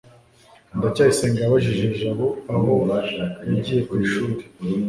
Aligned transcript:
ndacyayisenga 0.77 1.37
yabajije 1.41 1.85
jabo 1.99 2.27
aho 2.53 2.71
yagiye 3.51 3.81
ku 3.87 3.93
ishuri 4.05 4.41